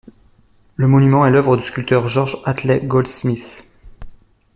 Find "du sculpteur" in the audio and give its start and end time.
1.57-2.07